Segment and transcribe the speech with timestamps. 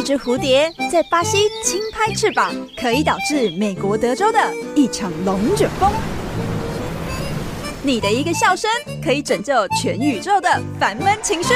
[0.00, 4.38] 一只蝴蝶在巴西轻拍翅膀，可以导致美国德州的
[4.74, 5.92] 一场龙卷风。
[7.82, 8.70] 你的一个笑声，
[9.04, 11.52] 可以拯救全宇宙的烦闷情绪。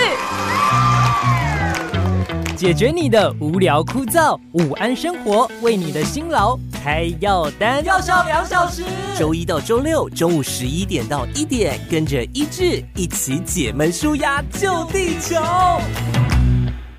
[2.54, 8.83] 解决你的无聊枯燥，午安生活为你的辛劳开药单，药效两小时，
[9.19, 15.40] 周一到周六中午十一点到一点，跟着一志一起解闷舒压救地球。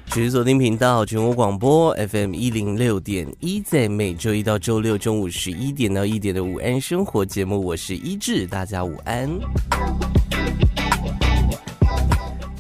[0.08, 9.30] 持续锁定频道全国广播 FM 一零六点一，在每周一到周六中午十一点到一点的午安生活节目，我是一志，大家午安。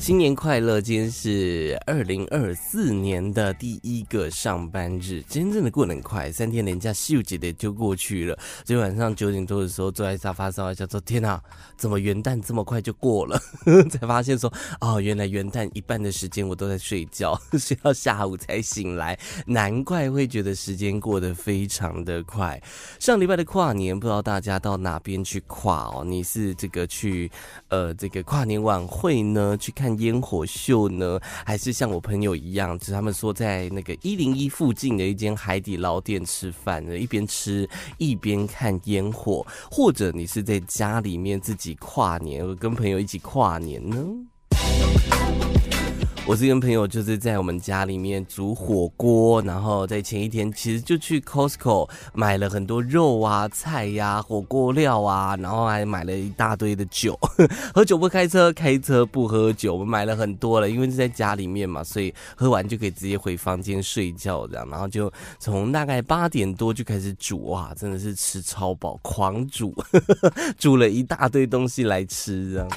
[0.05, 0.80] 新年快乐！
[0.80, 8.38] 今天是二零二四年的第一个上班日，真正的过得很快，三天连假咻几的就过去了。
[8.64, 11.41] 昨天晚上九点多的时候，坐在沙发上，叫做天哪，
[11.76, 13.41] 怎么 元旦这么快就过了？
[13.90, 19.17] 才发现说，哦，原来元旦一半的时间我都在睡觉，睡到下午才醒来，
[19.48, 22.62] 难怪会觉得时间过得非常的快。
[23.00, 26.03] 上礼拜的跨年，不知道大家到哪边去跨哦？
[26.06, 27.31] 你是这个去
[27.69, 29.58] 呃这个跨年晚会呢？
[29.58, 29.94] 去看？
[29.99, 43.97] 烟火秀呢，还是像我朋友一样，就是他们说在那个一零一附近的一间海底捞店吃饭呢，一边吃一边看烟火，或者你是在家里面自己跨年，跟朋友一起跨年呢？
[46.28, 57.16] 我是跟朋友就是在我们家里面煮火锅，然后在前一天其实就去 Costco 买了很多肉啊、菜呀、火锅料啊，然后还买了一大堆的酒。
[57.76, 59.76] 喝酒不开车，开车不喝酒。
[59.76, 64.68] 我买了很多了，因为是在家里面嘛，所以喝完就可以直接回房间睡觉这样。
[64.68, 69.76] 然后就从大概八点多就开始煮，哇，真的是吃超饱，狂煮，
[70.58, 72.70] 煮了一大堆东西来吃这样。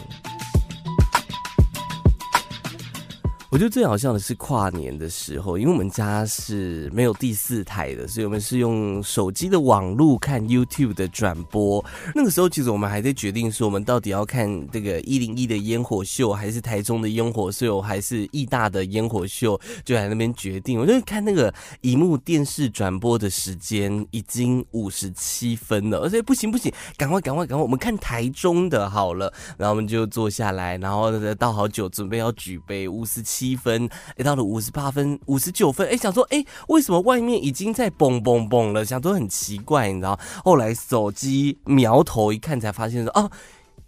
[3.50, 11.82] 我觉得最好笑的是跨年的时候，因为我们家是没有第四台的，所以我们是用手机的网路看 YouTube 的转播。
[12.14, 20.78] 那个时候，其实我们还在决定说，我们到底要看这个一零一的烟火秀，还是台中的烟火秀，还是义大的烟火秀，就在那边决定。
[20.78, 29.32] 我就看那个荧幕电视转播的时间已经五十七分了，而且不行不行，赶快赶快赶快，我们看台中的好了。
[29.56, 33.37] 然后我们就坐下来，然后倒好酒，准备要举杯，五十七。
[33.38, 38.84] 七分，哎，到了五十八分、五十九分，哎，想说，哎，为什么外面已经在嘣嘣嘣了？
[38.84, 40.18] 想说很奇怪，你知道？
[40.44, 43.30] 后来手机瞄头一看，才发现说，哦，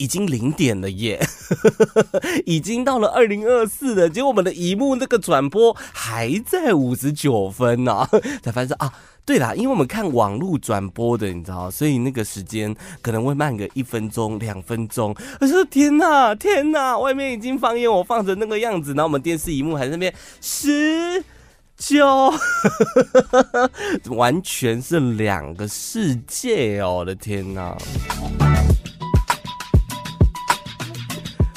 [0.00, 1.21] 已经零点了耶，
[2.47, 4.09] 已经到了二零二四了。
[4.09, 8.09] 结果我们的一幕那个转播还在五十九分呢，
[8.43, 8.91] 才发现啊。
[9.27, 15.15] 对啦，因为我们看网络转播的，你知道，所以那个时间可能会慢个一分钟、两分钟。
[15.41, 21.22] 我说天哪，天哪，外面已经放烟火放成那个样子，然后我们电视荧幕还在那边十
[21.77, 22.32] 九，
[24.17, 26.97] 完全是两个世界哦！
[26.97, 27.77] 我的天哪。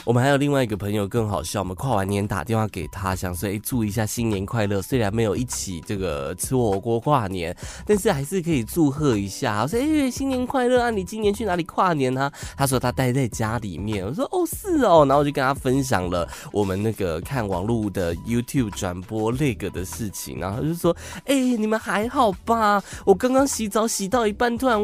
[0.05, 4.81] 我们还有另外一个朋友更好笑，我们跨完年打电话给他，想说哎，祝一下新年快乐。
[4.81, 7.55] 虽然没有一起这个吃火锅跨年，
[7.85, 9.61] 但是还是可以祝贺一下。
[9.61, 10.89] 我说哎，新年快乐啊！
[10.89, 12.29] 你今年去哪里跨年呢？
[12.57, 14.05] 他说他待在家里面。
[14.05, 20.93] 我说哦是哦，然后我就跟他分享了我们那个看网络的 YouTube 转播那个的事情，然后他就说
[21.27, 22.83] 哎，你们还好吧？
[23.05, 24.77] 我刚刚洗澡洗到一半，突然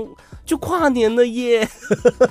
[0.45, 1.67] 就跨年了耶！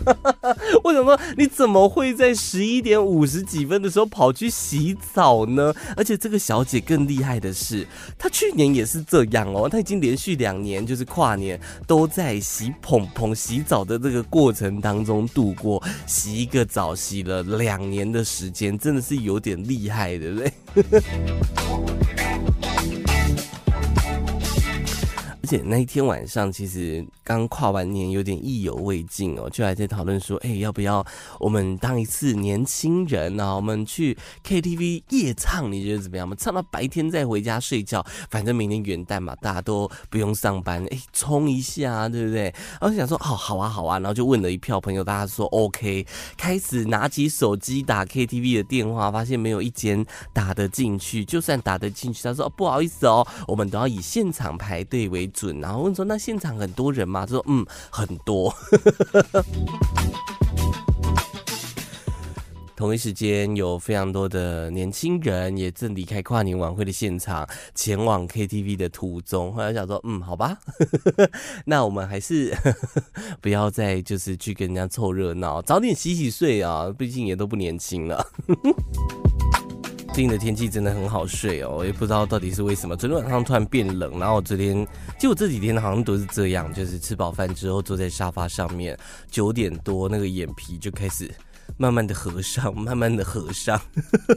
[0.83, 2.78] 我想说你怎么会在十一？
[2.79, 7.85] 一点五十几分的时候跑去洗澡呢，而且这个小姐更厉害的是，
[8.17, 20.53] 她去年也是这样哦，她已经连续两年就是跨年都在洗蓬蓬洗澡的这个过程当中度过，洗一个澡洗了两年的时间，真的是有点厉害，对不对？
[25.43, 31.05] 而且那一天晚上，其实刚跨完年，有点意犹未尽哦，就还在讨论说，哎，要不要
[31.39, 33.55] 我们当一次年轻人啊？
[33.55, 36.27] 我们去 KTV 夜唱，你觉得怎么样？
[36.27, 42.45] 我们唱到白天再回家睡觉，反正明天元旦嘛，大家都不用上班，哎，冲一下，对不对？
[42.81, 46.07] 然后想说，哦，好啊，好啊，然后就问了一票朋友，大家说 OK，
[46.39, 50.03] 开始拿起手机打 KTV 的电话，发现没有一间
[50.33, 55.61] 打得进去，就算打得进去，他说，哦，不好意思哦，我们都要以现场排队为准。
[55.61, 58.55] 然后问说：“那现场很多人吗吗？”他说：“嗯，很多。
[62.77, 67.45] ”同一时间，有非常多的年轻人也正离开跨年晚会的现场，
[67.75, 69.53] 前往 KTV 的途中。
[69.53, 70.57] 后来想说：“嗯，好吧，
[71.67, 72.57] 那我们还是
[73.43, 78.25] 不要再就是去跟人家凑热闹，早点洗洗睡啊，毕竟也都不年轻了。”
[80.19, 82.97] 最近的天气真的很好睡哦，我也不知道到底是为什么。
[82.97, 84.85] 昨天晚上突然变冷，然后我昨天，
[85.17, 88.99] 就我这几天好像都是这样，就是吃饱饭之后坐在沙发上面，
[89.31, 91.33] 九点多那个眼皮就开始
[91.77, 93.81] 慢慢的合上， 慢慢的合上，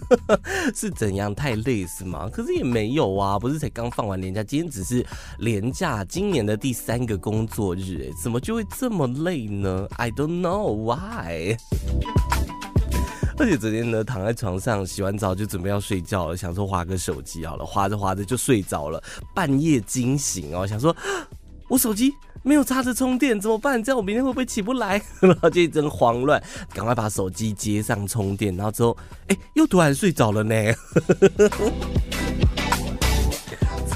[0.75, 1.33] 是怎样？
[1.33, 2.29] 太累是吗？
[2.31, 5.03] 可是也没有啊，不是才刚放完年假，今天只是
[5.39, 11.57] 年假，今年的第三个工作日，哎，怎么就会这么累呢？I don't know why。
[13.41, 19.01] 而且昨天呢，躺在床上洗完澡就准备要睡觉了，想说划个手机好了，划着划着就睡着了，
[19.33, 20.95] 半夜惊醒哦，想说
[21.67, 23.83] 我手机没有插着充电怎么办？
[23.83, 25.01] 这样我明天会不会起不来？
[25.21, 26.39] 然后就一阵慌乱，
[26.71, 28.95] 赶快把手机接上充电，然后之后
[29.27, 30.55] 哎、又突然睡着了呢。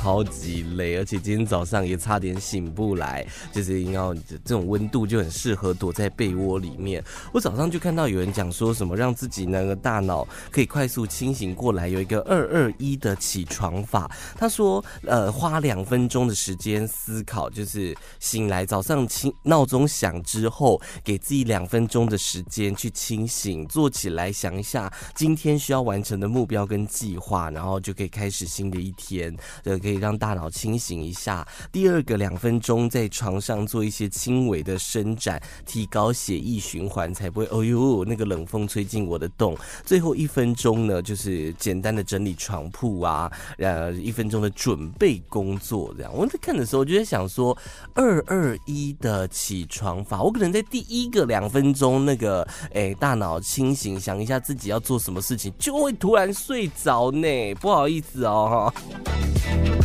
[0.06, 7.04] 超级累，而且今天早上也差点醒不来，就是因为这种温度就很适合躲在被窝里面。
[7.34, 14.08] 我早上就看到有人讲说什么让自己那个大脑可以快速清醒过来，有一个二二一的起床法。
[14.38, 29.95] 他说，呃，花两分钟的时间思考，就是醒来早上清闹钟响之后，给自己两分钟的时间去清醒，坐起来想一下今天需要完成的目标跟计划，然后就可以开始新的一天，就可以。
[29.96, 31.48] 让大脑清醒一下。
[31.72, 39.58] 第二个两分钟在床上做一些轻微的伸展，提高血液循环，才不会哦呦那个冷风吹进我的洞。
[39.84, 46.14] 最后一分钟呢，就是简单的整理床铺啊，呃，一分钟的准备工作这样。
[46.14, 47.58] 我在看的时候我就在想说，
[47.94, 57.28] 二二一的起床法，我可能在第一个两分钟那个哎、大脑清醒，想一下自己要做什么事情，就会突然睡着呢。
[57.62, 58.74] 不好意思哦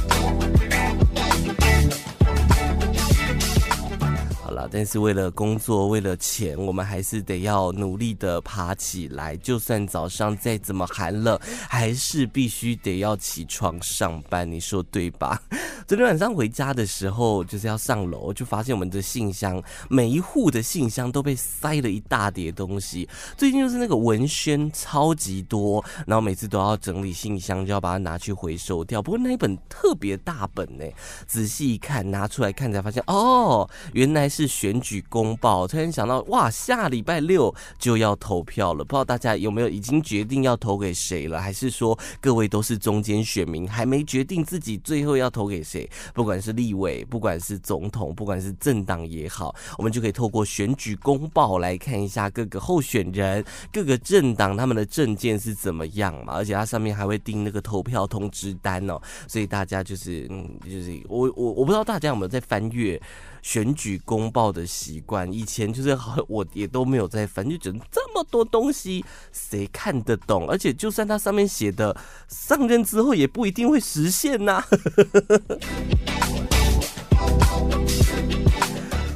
[0.08, 0.90] Thank you.
[4.56, 4.69] 哈。
[4.70, 9.37] 但是为了工作，为了钱，我们还是得要努力的爬起来。
[9.37, 11.38] 就算早上再怎么寒冷，
[11.69, 14.50] 还是必须得要起床上班。
[14.50, 15.41] 你说对吧？
[15.87, 23.08] 昨天晚上回家的时候，就是要上楼，就发现我们的信箱，每一户的信箱都被塞了一大叠东西。
[23.37, 29.03] 最近就是那个文宣超级多，然后每次都要整理信箱，就要把它拿去回收掉。
[29.03, 30.85] 不过那一本特别大本呢，
[31.26, 34.40] 仔细一看，拿出来看才发现，哦，原来是。
[34.41, 41.39] 是选举公报，突然想到，哇，下礼拜六就要投票了，不知道大家有没有已经决定要投给谁了？
[41.39, 45.89] 还是说各位都是中间选民，还没决定自己最后要投给谁？
[46.15, 56.33] 不管是立委，不管是总统，不管是政党也好，我们就可以透过选举公报来看一下各个候选人、各个政党他们的政见是怎么样嘛。
[56.33, 58.99] 而且它上面还会订那个投票通知单哦，
[59.29, 62.99] 所以大家就是，嗯，就是我我我不知道大家有没有在翻阅。
[63.43, 70.49] 选举公报的习惯，以前就是好 我也都没有在翻，就觉得这么多东西谁看得懂？
[70.49, 71.97] 而且就算它上面写的
[72.29, 74.65] 上任之后也不一定会实现呐、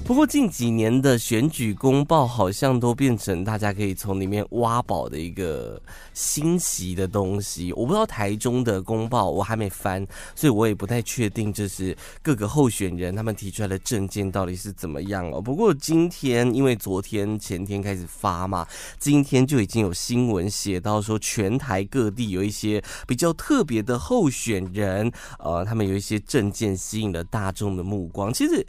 [0.06, 5.80] 不过近几年的选举公报好像都变成大家可以从里面挖宝的一个
[6.12, 7.72] 新奇的东西。
[7.72, 10.06] 我不知道台中的公报我还没翻，
[10.36, 15.40] 所以我也不太确定，就是各个候选人他们提出来的证件到底是怎么样哦。
[15.40, 18.66] 不过今天因为昨天前天开始发嘛，
[18.98, 28.30] 今天就已经有新闻写到说，全台各地有一些比较特别的候选人，呃，他们有一些证件吸引了大众的目光。
[28.30, 28.64] 其实。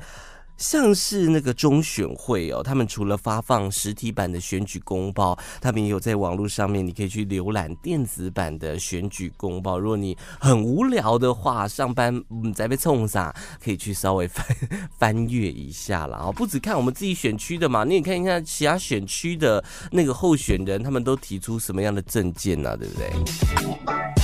[0.58, 9.78] 像是那个中选会哦，他们除了发放实体版的选举公报，他们也有在网络上面，你可以去浏览电子版的选举公报。
[9.78, 14.46] 如果你很无聊的话，上班嗯在被冲啥，可以去稍微翻
[14.98, 16.20] 翻阅一下啦。
[16.24, 22.78] 哦，不只看我们自己选区的嘛，你也看一下其他选区的那个候选人，他们都提出什么样的政见呢？
[22.78, 24.15] 对不对？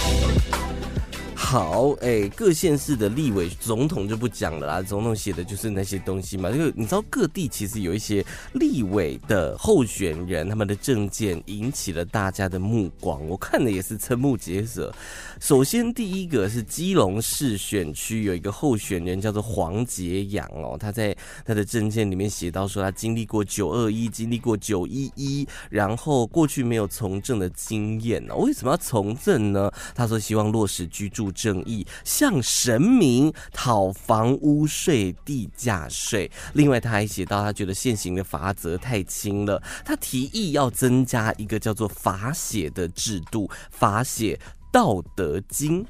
[1.52, 4.82] 好，哎、各县市的立委、总统就不讲了啦。
[4.82, 6.50] 总统写的就是那些东西嘛。
[6.50, 13.28] 这个你知道，各地其实有一些立委的候选人，他们的证件引起了大家的目光。
[13.28, 14.96] 我看的也是瞠目结舌。
[15.42, 28.38] 首先，第一个是基隆市选区有一个候选人叫做黄杰阳哦，他在他的证件里面写到说，他经历过九二一，经历过九一一，然后过去没有从政的经验哦。
[28.38, 29.70] 为什么要从政呢？
[29.94, 36.30] 他说希望落实居住正义，向神明讨房屋税、地价税。
[36.54, 44.40] 另外，他还写到，他觉得现行的罚则太轻了，他提议要增加一个叫做罚写的制度，罚写
[44.72, 45.84] 道德经。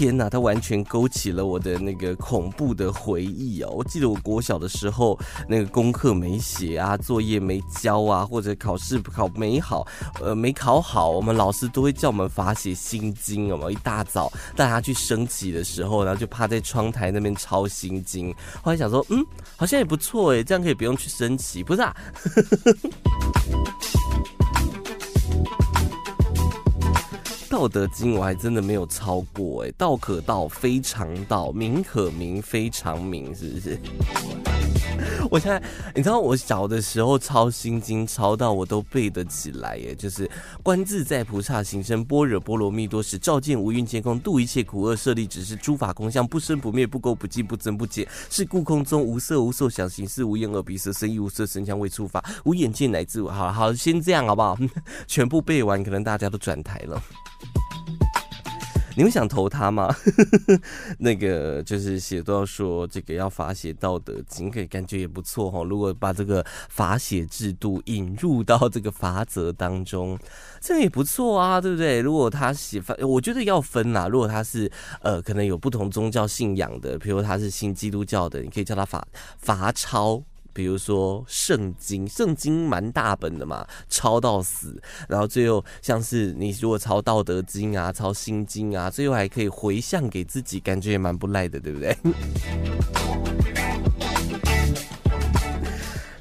[0.00, 3.70] 天哪，它完全勾起了我的那个恐怖的回忆哦。
[3.70, 9.86] 我记得我国小的时候，那个功课没写啊，作业没交啊，或者考试考没好，
[10.18, 13.70] 呃，没考好，我们老师都会叫我们罚写心经，有没有？
[13.70, 18.34] 一大早大家去升旗的时候，然后就趴在窗台那边抄心经。
[18.62, 19.22] 后来想说，嗯，
[19.54, 21.94] 好像也不错诶，这样可以不用去升旗，不是啊？
[27.60, 33.78] 道德经我还真的没有抄过哎，道可道非常道，名可名非常名，是不是？
[35.30, 35.62] 我现在
[35.94, 40.28] 你知道我小的时候抄心经抄到我都背得起来耶，就是
[40.60, 54.58] 观自在菩萨行深般若波罗蜜多时，照见五蕴皆空，度一切苦厄，舍利子，是诸法空相，不生不灭，不垢不净，不增不减，是故空中无色无受想行识，无眼耳鼻舌身意，无色声香味触法，无眼见乃至好好先这样好不好？
[55.06, 57.00] 全部背完，可能大家都转台了。
[58.96, 59.94] 你们想投他吗？
[60.98, 65.62] 那个就是写到说这个要罚写《道德经》，可以感觉也不错哈。
[65.62, 70.18] 如果把这个罚写制度引入到这个罚则当中，
[70.60, 72.00] 这样也不错啊，对不对？
[72.00, 74.08] 如果他写罚，我觉得要分呐。
[74.08, 74.70] 如果他是
[75.02, 79.06] 呃，可能有不同宗教信仰的，比如他是信基督教的，你可以叫他罚
[79.38, 80.22] 罚抄。
[80.52, 91.96] 比如说圣经，圣经蛮大本的嘛，抄到死，然后最后像是你如果抄道德经啊，抄心经啊，最后还可以回向给自己，感觉也蛮不赖的，对不对？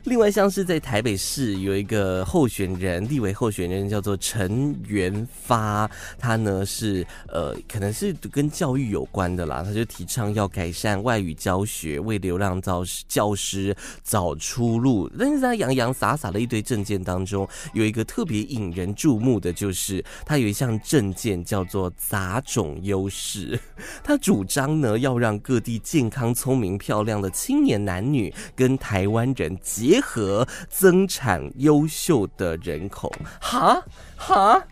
[0.10, 5.88] 另外，像是在台北市有一个候选人，立委候选人叫做陈元发，
[6.18, 15.08] 他呢是呃，可能是跟教育有关的啦，他就提倡要改善外语教学，为流浪教师教师找出路。
[15.16, 23.60] 但是在洋洋洒洒的一堆政见当中，有一个特别引人注目的，就是他有一项政见叫做杂种优势，
[24.04, 29.99] 他主张呢要让各地健康、聪明、漂亮的青年男女跟台湾人结。
[30.00, 33.84] 和增产优秀的人口，哈
[34.16, 34.64] 哈，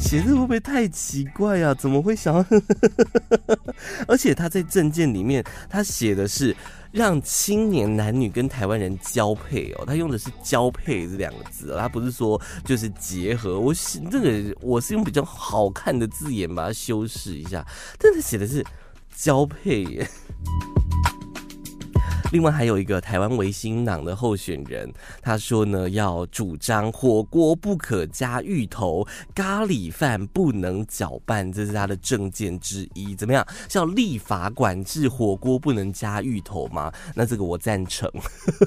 [0.00, 1.74] 写的会不会太奇怪啊？
[1.74, 2.44] 怎么会想？
[4.08, 6.56] 而且他在证件里面，他写的是
[6.90, 13.60] 让青年男女跟台湾人交配哦，他用的是交配这两个字，他不是说就是结合。
[13.60, 17.66] 我写这个我是用比较好看的字眼把它修饰一下，
[17.98, 18.64] 但他写的是
[19.14, 20.08] 交配耶。
[22.30, 24.92] 另外还有一个台湾维新党的候选人，
[25.22, 33.14] 他说呢，要主张火锅不可加芋头，咖喱饭不能搅拌，这是他的政见之一。
[33.14, 33.46] 怎么样？
[33.70, 36.92] 是要立法管制火锅不能加芋头吗？
[37.16, 38.10] 那这个我赞成。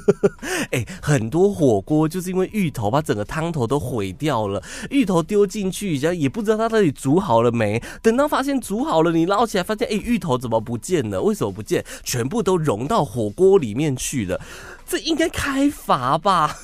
[0.72, 7.82] 哎、很多火锅就是因为芋头把整个汤头都毁掉了，芋头丢进去，然后也不知道它到底煮好了没。
[8.02, 11.22] 等到发现煮好了，你捞起来发现，哎、芋头怎么不见了？
[11.22, 11.86] 为什么不见？
[12.04, 14.40] 全部都融到火锅锅里面去了，
[14.88, 16.56] 这应该开罚吧？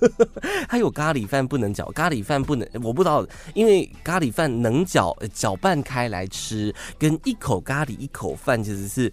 [0.68, 9.10] 还有咖喱饭不能搅，咖喱饭不能，我不知道，因为咖喱饭能搅搅拌开来吃，跟一口咖喱一口饭其实是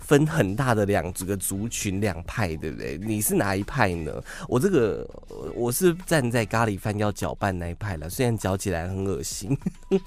[0.00, 2.98] 分很大的两这个族群两派，对不对？
[2.98, 4.20] 你是哪一派呢？
[4.48, 5.08] 我这个
[5.54, 9.56] 我是站在咖喱饭要搅拌那一派了，虽然搅起来很恶心。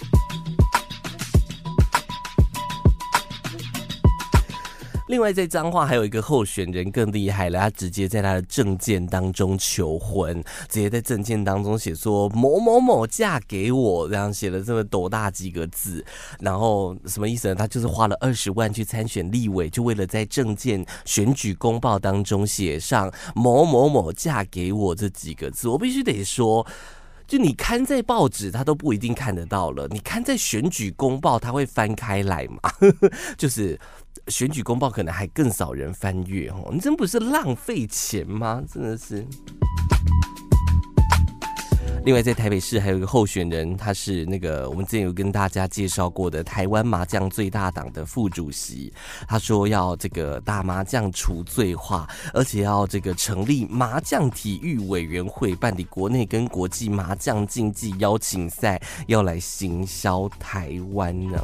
[5.08, 16.06] 另外，在彰化还有一个候选人更厉害了，他直接在他的证件当中求婚，直接在证件当中写说某某某嫁给我，这样写了这么斗大几个字，
[16.42, 17.56] 然后什么意思呢？
[17.56, 25.70] 他就是花了二十万去参选立委，就为了在证件选举公报当中写上某某某嫁给我这几个字。
[25.70, 26.68] 我必须得说，
[27.26, 32.60] 就你看在报纸，他都不一定看得到了，你看在选举公报，他会翻开来嘛？
[33.38, 33.80] 就是。
[34.27, 38.63] 选举公报可能还更少人翻阅哦，你真不是浪费钱吗？
[38.72, 39.25] 真的是。
[42.05, 48.93] 另外，在台北市还有一个候选人，他是那个我们之前有跟大家介绍过的台湾麻将最大党的副主席。
[49.27, 61.43] 他说要这个打麻将除罪化，而且要这个成立麻将体育委员会，办理国内跟国际麻将竞技邀请赛，要来行销台湾呢。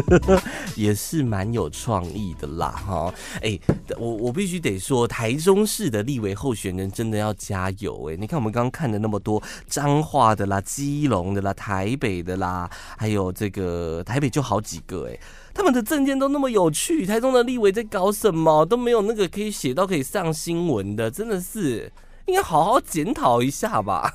[0.76, 3.14] 也是蛮有创意的啦，哈！
[3.42, 3.58] 哎，
[3.98, 8.16] 我我必须得说，台中市的立委候选人真的要加油哎！
[8.16, 15.18] 你看我们刚刚看的那么多彰化的啦、基隆的啦、台北的啦，还有这个台北就好几个哎，
[15.54, 21.92] 他们的证件都那么有趣，台中的立委在搞什么都没有那个可以写到可以上新闻的，真的是
[22.26, 24.12] 应该好好检讨一下吧。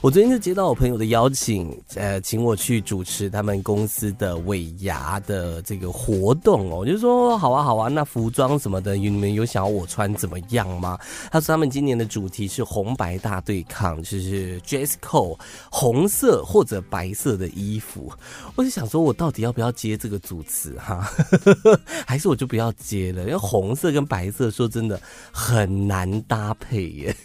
[0.00, 6.76] 我昨天就接到我朋友的邀请，呃，请我去主持他们公司的尾牙的这个活动哦。
[6.78, 10.96] 我就说好啊，好啊，那服装什么的，你们有想要我穿怎么样吗？
[11.32, 15.36] 他说他们今年的主题是红白大对抗，就是 dress code
[15.68, 18.08] 红色或者白色的衣服。
[18.54, 21.10] 我就想说，我到底要不要接这个主持哈？
[22.06, 23.22] 还是我就不要接了？
[23.22, 25.00] 因为红色跟白色说真的
[25.32, 27.16] 很难搭配耶，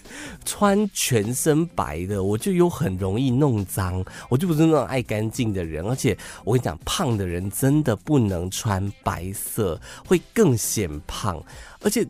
[0.44, 2.63] 穿全身白的我就有。
[2.64, 9.78] 都很容易弄脏，我就不是那种爱干净的人，而且我跟你讲，胖的人真的不能穿白色，
[10.08, 11.44] 会更显胖。
[11.82, 12.08] 而且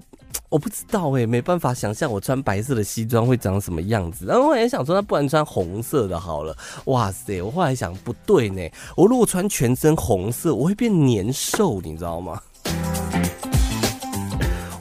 [0.50, 4.27] 我不知道哎、没办法想象我穿白色的西装会长什么样子。
[4.27, 6.55] 然后我也想说，那不然穿红色的好了。
[6.86, 8.62] 哇塞，我后来想不对呢，
[8.95, 12.39] 我如果穿全身红色，我会变年兽，你知道吗？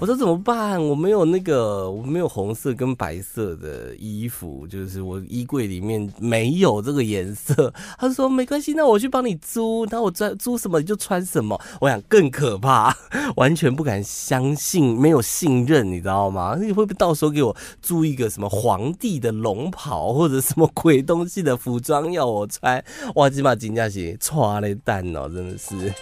[0.03, 0.83] 我说怎么办？
[0.83, 7.73] 我没有那个，我没有红色跟白色的衣服，就是我衣柜里面没有这个颜色。
[7.97, 11.57] 他说没关系，那我去帮你租，那我租租什么你就穿什么。
[11.81, 12.93] 我想更可怕，
[13.37, 16.57] 完全不敢相信，没有信任，你知道吗？
[16.61, 22.85] 你会不会到时候给我租一个什么皇帝的龙袍或者什么鬼东西的服装要我穿？
[23.15, 25.95] 哇，起码金价是剉咧等哦，真的是。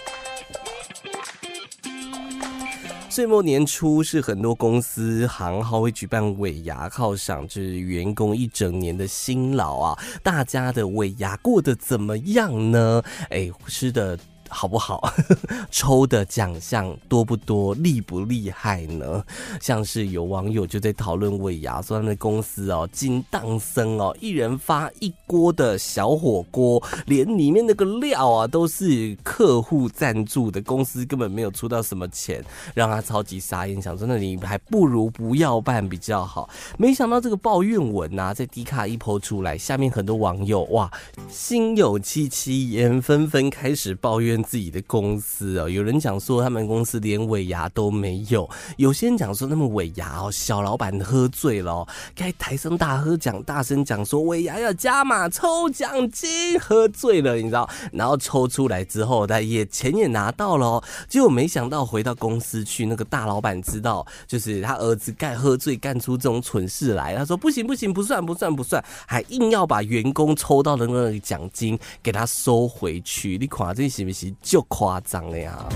[3.11, 9.99] 岁末年初是很多公司行号会举办尾牙犒赏，就是员工一整年的辛劳啊！
[10.23, 13.03] 大家的尾牙过得怎么样呢？
[13.29, 14.17] 哎，吃的。
[14.51, 15.11] 好不好？
[15.71, 17.73] 抽的奖项多不多？
[17.75, 19.23] 厉不厉害呢？
[19.61, 32.43] 像是有网友就在讨论尾牙，说他们公司哦，金当生哦，一人发一锅的小火锅，连里面那个料啊都是客户赞助的，公司根本没有出到什么钱，
[32.73, 36.49] 让他超级傻眼，想说那你还不如不要办比较好。
[36.77, 40.91] 没想到这个抱怨文啊，在迪卡一抛出来，下面很多网友哇，
[41.29, 44.40] 心有戚戚焉，纷纷开始抱怨。
[44.43, 74.30] 自己的公司哦，有人讲说他们公司连尾牙都没有，有些人讲说他们尾牙哦，小老板喝醉了，该台上大喝讲，大声讲说尾牙要加码抽奖金，喝醉了你知道，然后抽出来之后，他也钱也拿到了，结果没想到回到公司去，那个大老板知道，就是他儿子干喝醉干出这种蠢事来，他说不行不行，不算不算不算，还硬要把员工抽到的那个奖金给他收回去，你看这行不行？
[74.41, 75.67] 就夸张了呀！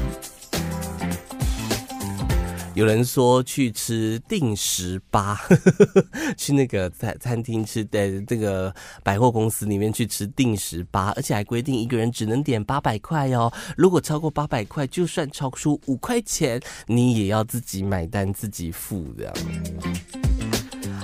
[2.73, 5.39] 有人说去吃定食八，
[6.37, 13.49] 去那个餐餐厅吃的这个百货公司里面去吃定食八，而且还规定一个人只能点八百块哦。
[13.77, 19.33] 如果超过八百块，就算超出五块钱，你也要自己买单自己付这样。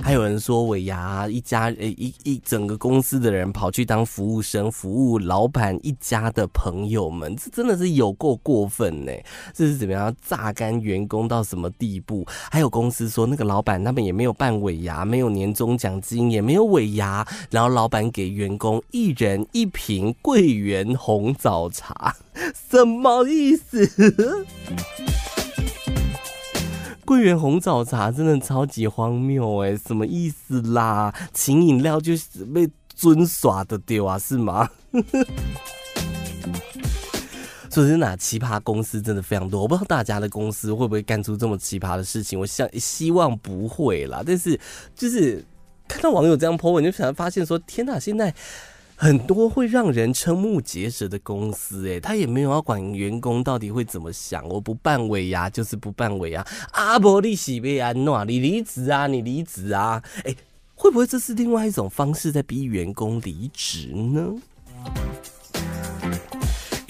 [0.04, 9.12] 还有人说尾牙一家呃一一整个公司的人跑去当服务生，服务老板一家的朋友们，这真的是有够过分呢！
[9.54, 12.26] 这是怎么样榨干员工到什么地步？
[12.52, 22.16] 还有公司说那个老板他们也没有办尾牙，没有年终奖金，也没有尾牙，然后老板给员工一人一瓶桂圆红枣茶，
[22.70, 24.46] 什么意思？
[27.06, 31.14] 桂圆红枣茶真的超级荒谬哎，什么意思啦？
[31.34, 34.70] 请饮料就是被尊耍的丢啊，是吗？
[37.72, 44.22] 说真的，奇葩公司真的非常多，我不知道大家的公司会不会干出这么奇葩的事情，我想希望不会啦。
[44.26, 44.60] 但是
[44.96, 45.44] 就是
[45.88, 48.34] 看到网友这样 po 文，你就想发现说，天哪，现在。
[49.02, 54.48] 很多会让人瞠目结舌的公司，哎，他也没有要管员工到底会怎么想。
[54.48, 60.36] 我不办尾牙就是不办尾牙，阿伯利喜贝安诺，你离职啊，你离职啊，哎，
[60.76, 64.36] 会不会这是另外一种方式在逼员工离职呢？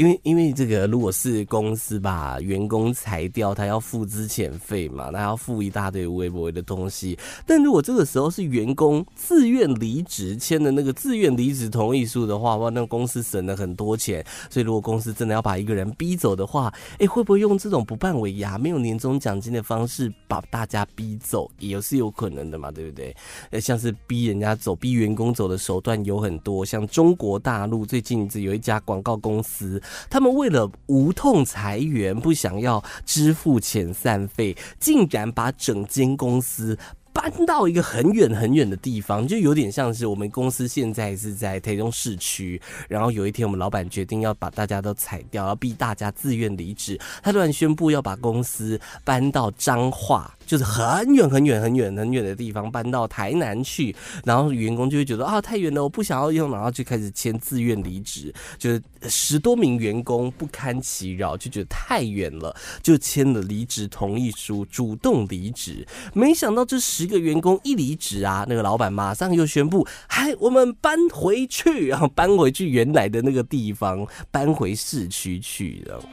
[0.01, 7.15] 因为因为这个，如果是公司把员工裁掉，他要付资遣费嘛，他要付一大堆微博的东西。
[7.45, 14.25] 但如果这个时候是员工自愿离职签的那个自愿离职同意书的话，哇，那公司省了很多钱。
[14.49, 23.15] 所以如果公司真的要把一个人逼走的话，哎，会不会用这种不办尾牙、没有年终奖金的方式把大家逼走，也是有可能的嘛，对不对？
[23.51, 29.79] 呃，像是逼人家走、逼员工走的手段有很多，像中国大陆最近这有一家广告公司。
[30.09, 36.77] 他们为了无痛裁员，不想要支付遣散费，竟然把整间公司
[37.13, 50.33] 搬到一个很远很远的地方，就有点像是我们公司现在是在台中市区，然后有一天我们老板决定要把大家都裁掉，要逼大家自愿离职，他突然宣布要把公司搬到彰化。
[50.51, 65.87] 就是很远很远很远很远的地方搬到台南去，然后员工就会觉得啊太远了，我不想要用，然后就开始签自愿离职，就是十多名员工不堪其扰，就觉得太远了，就签了离职同意书，主动离职。
[66.13, 76.03] 没想到这十个员工一离职啊，那个老板马上又宣布，嗨，我们搬回去，然后搬回去原来的那个地方，搬回市区去了。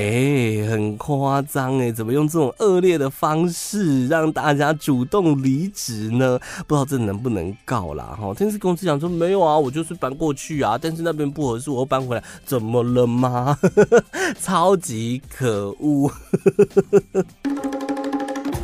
[0.00, 6.38] 哎、很夸张哎，怎么用这种恶劣的方式让大家主动离职呢？
[6.66, 8.32] 不知道这能不能告啦哈？
[8.38, 13.58] 但是公司讲说没有啊，我就是搬过去啊，但是那边不合适，我又搬回来，怎么了吗？
[14.40, 16.10] 超级可恶！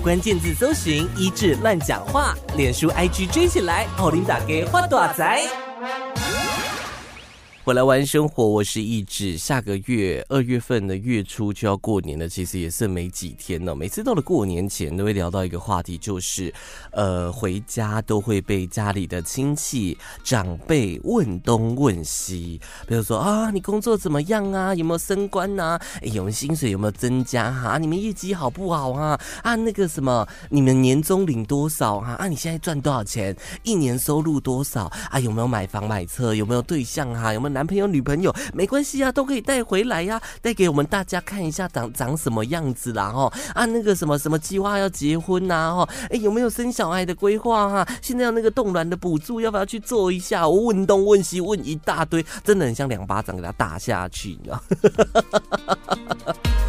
[0.03, 5.38] 关键字搜寻一志乱讲话，脸书 IG 追起来，奥琳打给花朵仔。
[7.66, 9.37] 回来玩生活，我是一志。
[9.37, 13.74] 下个月二月份的月初就要过年了，其实也剩没几天了。
[13.74, 16.55] 每次到了过年前，都会聊到一个话题，就是
[16.92, 24.72] 呃，回家都会被家里的亲戚长辈问东问西，比如说啊，你工作怎么样啊？
[24.72, 25.76] 有没有升官呐？
[26.00, 27.79] 哎，有薪水有没有增加哈、啊？
[27.79, 29.20] 你们业绩好不好啊？
[29.42, 32.12] 啊，那个什么，你们年终领多少哈？
[32.12, 33.37] 啊，你现在赚多少钱？
[33.64, 34.85] 一年收入多少？
[35.11, 36.33] 啊，有没有买房买车？
[36.33, 37.33] 有没有对象哈？
[37.35, 37.56] 有没有？
[37.57, 47.88] 男朋友、女朋友没关系啊，都可以带回来呀，带给我们大家看一下长长什么样子啦哈啊，那个什么什么计划要结婚呐哈，哎有没有生小孩的规划哈？
[48.03, 50.47] 现在有那个冻卵的补助，要不要去做一下？
[50.47, 54.62] 我问东问西问一大堆，真的很像两巴掌给他打下去，你知道？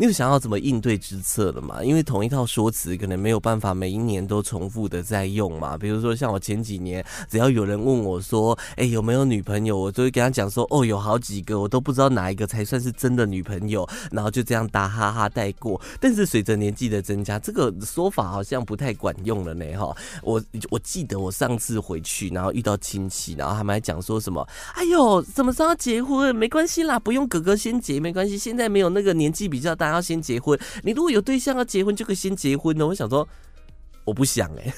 [0.00, 1.84] 你有想要怎么应对之策了吗？
[1.84, 5.76] 因为同一套说辞可能没有办法每一年都重复的在用嘛。
[5.76, 15.78] 比如说像我前几年，只要有人问我说：“哎，有没有女朋友？”我就会跟他讲说：“哦，有好几个，我都不知道哪一个才算是真的女朋友。”然后就这样打哈哈带过。
[16.00, 19.66] 但是随着年纪的增加，这个说法好像不太管用了呢。
[19.76, 26.34] 哈，我我记得我上次回去，然后遇到亲戚，然后他们还讲说什么：“哎呦，什么时候结婚？
[26.34, 28.38] 没关系啦，不用哥哥先结，没关系。
[28.38, 32.86] 现在没有那个年纪比较大。”要先结婚，你如果有对象要结婚，就可以先结婚呢。
[32.86, 33.28] 我想说，
[34.04, 34.72] 我不想哎、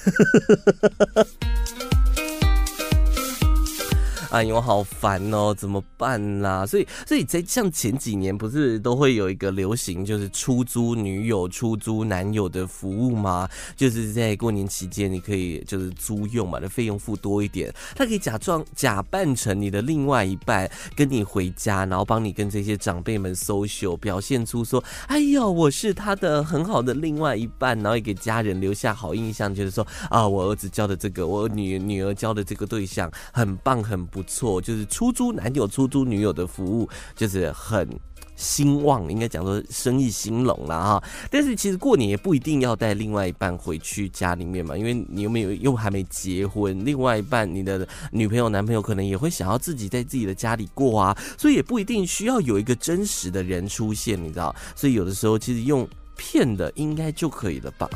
[4.33, 6.65] 哎呦，好烦哦，怎么办啦？
[6.65, 13.47] 所以，所以在像前几年不是都会有一个流行，就是出租女友、出租男友的服务吗？
[13.75, 34.22] 就是在过年期间，你可以就是租用嘛，的费用付多一点，他可以假装假扮成你的另外一半，跟你回家，然后帮你跟这些长辈们 social，表现出说，哎呦，我是他的很好的另外一半，然后也给家人留下好印象，就是说啊，我儿子交的这个，我女女儿交的这个对象很棒，很不。
[34.23, 37.87] 错，就是出租男友、出租女友的服务，就是很
[38.35, 41.03] 兴旺，应该讲说生意兴隆了哈。
[41.29, 54.53] 但是其实过年也不一定要带另外一半回去家里面嘛，因为你又没有又还没结婚，另外一半你的女朋友、男朋友可能也会想要自己在自己的家里过啊，所以也不一定需要有一个真实的人出现，你知道？
[54.75, 57.87] 所以有的时候其实用骗的应该就可以了吧。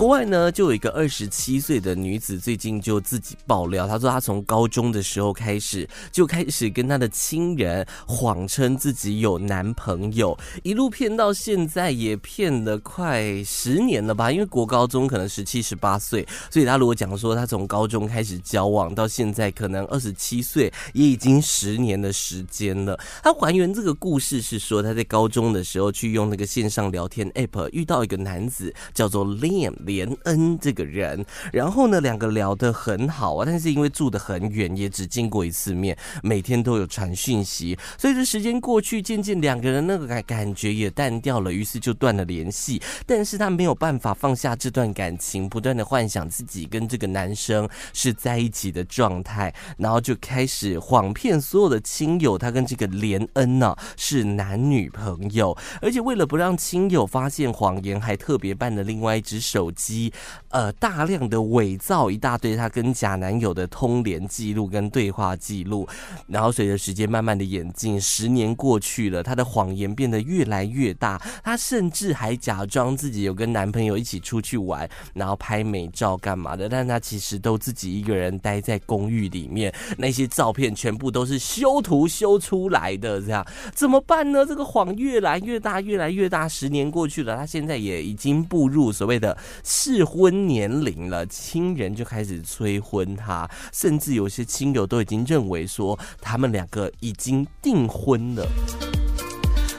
[0.00, 14.32] 国外呢，就有一个二十七岁的女子，最近就自己爆料，她说她从高中的时候开始，就开始跟她的亲人谎称自己有男朋友，一路骗到现在，也骗了快十年了吧？
[14.32, 22.98] 因为国高中可能十七、十八岁，所以她如果讲说她从高中开始交往到现在，可能二十七岁，也已经十年的时间了。
[23.22, 29.74] 她还原这个故事是说，她在高中的时候去用那个线上聊天 app，遇到一个男子叫做 Liam。
[29.90, 42.80] 连恩这个人，然后呢，两个聊得很好啊，但是因为住得很远，也只见过一次面，每天都有传讯息，随着时间过去，渐渐两个人那个感感觉也淡掉了，于是就断了联系。
[43.04, 60.12] 但是他没有办法放下这段感情，不断的幻想自己跟这个男生是在一起的状态，然后就开始谎骗所有的亲友，他跟这个连恩呢、啊、是男女朋友，而且为了不让亲友发现谎言，还特别办了另外一只手机。
[60.50, 65.88] 呃，大量的伪造一大堆她跟假男友的通联记录跟对话记录，
[66.26, 84.44] 然后随着时间慢慢的演进，十年过去了，她的谎言变得越来越大，她甚至还假装自己有跟男朋友一起出去玩，然后拍美照干嘛的，但她其实都自己一个人待在公寓里面，那些照片全部都是修图修出来的，这样怎么办呢？
[84.44, 89.36] 这个谎越来越大，越来越大，十年过去了，她现在也已经步入所谓的。
[89.72, 98.44] 适婚年龄了，亲人就开始催婚他，甚至有些亲友都已经认为说他们两个已经订婚了。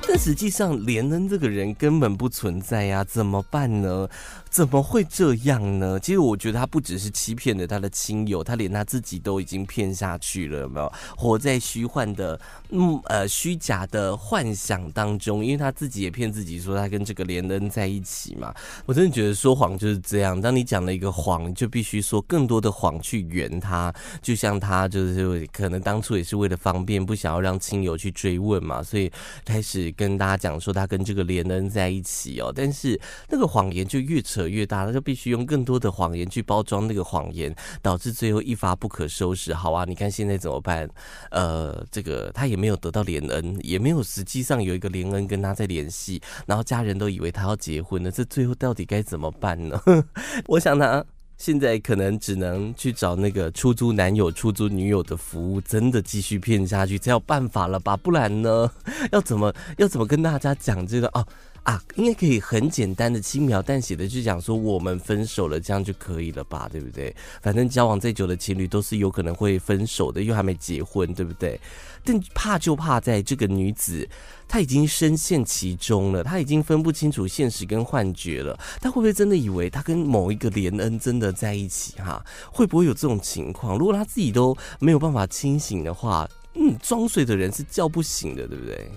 [0.07, 4.07] 但实际上，连恩这个人根本不存在呀，怎么办呢？
[4.49, 5.97] 怎么会这样呢？
[5.99, 10.91] 其实我觉得他不只是欺骗了他的亲友，他连他自己都已经骗下去了，有没有？
[11.15, 12.37] 活在虚幻的、
[12.71, 18.53] 嗯呃虚假的幻想当中，因为他自己也骗自己说他跟这个连恩在一起嘛。
[18.85, 23.93] 我真的觉得说谎就是这样，当你讲了一个谎，你就必须说更多的谎去圆他。
[24.21, 29.11] 就像他就是可能当初也是为了方便，不想要让亲友去追问嘛，所以
[29.45, 32.51] 开始跟大家讲说他跟这个连恩在一起哦。
[32.53, 34.41] 但是那个谎言就越扯。
[34.51, 39.53] 越大，他就必须用更多的谎言去包装那个谎言，导致最后一发不可收拾。
[39.53, 40.89] 好啊，你看现在怎么办？
[41.29, 49.81] 呃，这个他也没有得到连恩，也没有实际上有一个连恩跟他在联系，然后家人都以为他要结婚了，这最后到底该怎么办呢？
[50.45, 51.03] 我想他
[51.37, 57.97] 现在可能只能去找那个出租男友、出租女友的服务，真的继续骗下去才有办法了吧？
[57.97, 58.69] 不然呢，
[59.11, 61.25] 要怎么要怎么跟大家讲这个哦？
[61.63, 66.67] 啊，应该可以很简单的轻描淡写的就讲说我们分手了，这样就可以了吧？
[66.71, 67.15] 对不对？
[67.39, 71.59] 反正交往再久的情侣都是有可能会分手的，又还没结婚，对不对？
[72.03, 74.09] 但怕就怕在这个女子，
[74.47, 78.59] 她已经深陷其中了，她已经分不清楚现实跟幻觉了。
[78.81, 81.93] 她会不会真的以为她跟某一个连恩真的在一起？
[81.97, 83.77] 哈，会不会有这种情况？
[83.77, 88.91] 如果她自己都没有办法清醒的话，嗯，装睡的人是叫不醒的，对不对？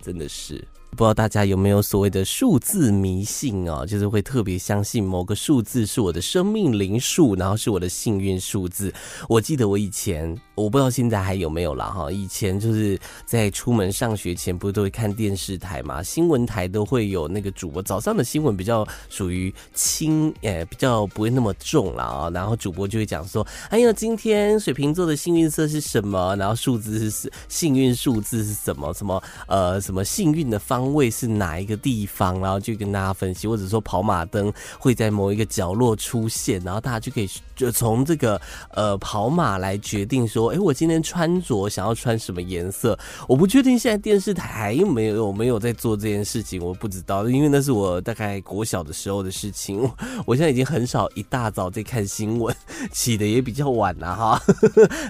[0.00, 0.64] 真的是。
[0.96, 8.90] 不知道大家有没有所谓的数字迷信哦，就是会特别相信某个数字是我的生命灵数，然后是我的幸运数字。
[9.28, 12.10] 我记得我以前，我不知道现在还有没有了哈。
[12.10, 16.02] 以前就是在出门上学前，不是都会看电视台嘛？
[16.02, 22.30] 新闻台都会有那个主播，早上的新闻比较属于轻，诶，比较不会那么重了啊。
[22.30, 26.34] 然后主播就会讲说，哎呦，今天水瓶座的幸运色是什么？
[26.36, 28.92] 然后数字是幸运数字是什么？
[28.94, 32.40] 什么呃，什么幸运的方位是哪一个地方？
[32.40, 38.40] 然后就跟大家分析，或者说跑马灯会在某一个角落出现，然后大家就可以就从这个
[38.70, 42.96] 呃跑马来决定说，哎，我今天穿着想要穿什么颜色？
[43.26, 49.90] 我不确定现在电视台有没有有没有在做这件事情，我不知道，因为那是我大概国小的时候的事情。
[50.26, 52.54] 我现在已经很少一大早在看新闻，
[52.92, 54.42] 起的也比较晚了哈，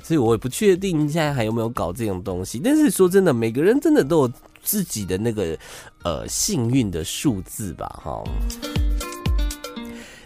[0.03, 2.61] 所以我也不确定现在还有没有搞这种东西。
[2.63, 4.33] 但是说真的，每个人真的都有。
[4.67, 5.57] 自己的那个
[6.03, 8.25] 呃幸运的数字吧，哈。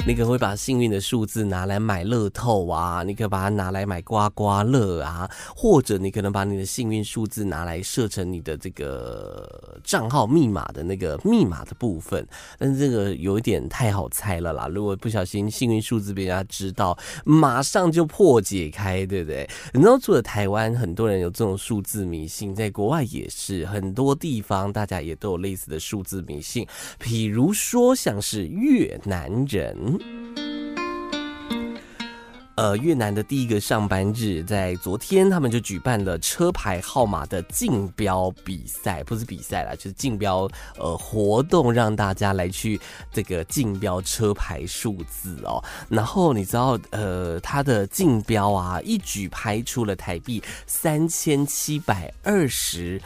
[0.07, 12.27] 你可能会把幸运的数字拿来买乐透啊，你可把它拿来买刮刮乐啊，或者你可能把你的幸运数字拿来设成你的这个账号密码的那个密码的部分，
[12.59, 19.49] 但是这个有一点太好猜了啦，如果不小心幸运数字被人家知道，马上就破解开，对不对？
[19.73, 26.67] 你知道除了台湾很多人有这种数字迷信，在国外也是很多地方大家也都有类似的数字迷信，
[26.99, 29.90] 比如说像是越南人。
[32.57, 42.79] 呃，越南的第一个上班日在昨天，他们就举办了车牌号码的竞标比赛，不是比赛啦，就是竞标呃活动，让大家来去
[43.11, 45.65] 这个竞标车牌数字哦。
[45.89, 53.01] 然后你知道，呃，他的竞标啊，一举拍出了台币三千七百二十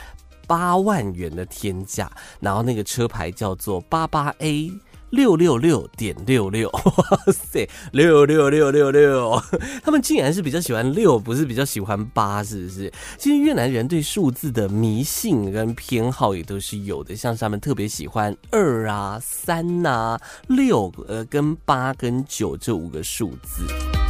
[0.48, 4.72] 八万元的天价，然后那个车牌叫做八八 A。
[5.14, 9.42] 六六六点六六， 哇塞，六六六六六，
[9.82, 12.92] 他们竟然是比较喜欢六，不是比较喜欢八，是不是？
[13.16, 24.03] 其实越南人对数字的迷信跟偏好也都是有的，像他们特别喜欢二啊、三呐、六呃跟八跟九这五个数字。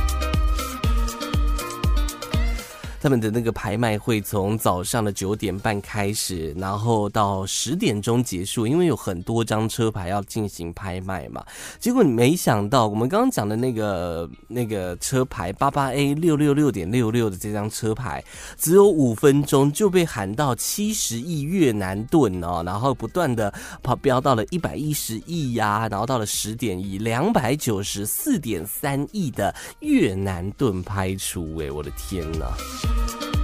[3.04, 11.44] 他们的那个拍卖会从早上的九点半开始，然后到十点钟结束，因为有很多张车牌要进行拍卖嘛。
[11.78, 18.24] 结果你没想到，我们刚刚讲的那个那个车牌八八 A 六六六点六六的这张车牌，
[18.56, 32.46] 只有五分钟就被喊到七十亿越南盾哦，然后不断的跑飙到了一百一十亿呀，然后到了十点亿两百九十四点三亿的越南盾拍出，哎，我的天呐！
[32.96, 33.43] you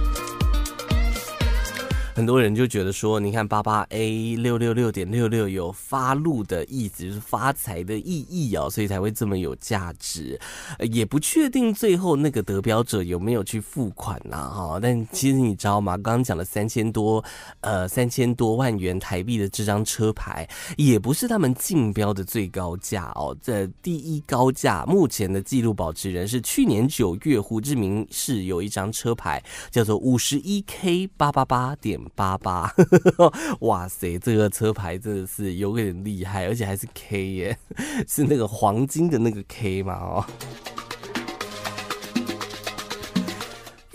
[2.13, 10.37] 很多人就觉得说，你看八八 A 六六六点六六有发路的意思，就是发财的意义哦，所以才会这么有价值。
[10.91, 14.49] 也不确定最后那个得标者有没有去付款呐？
[14.49, 15.93] 哈，但其实你知道吗？
[15.93, 17.23] 刚刚讲了三千多，
[17.61, 23.35] 呃，三千多万元台币的这张车牌，也不是他们竞标的最高价哦。
[23.41, 32.00] 这第一高价，目前的记录保持人是去年九月，胡志明市有一张车牌叫做五十一 K 八八八点。
[32.15, 32.73] 八八，
[33.61, 37.57] 哇塞，这个车牌真的是有点厉害，而且还是 K 耶，
[38.07, 40.25] 是那个黄金的那个 K 嘛哦。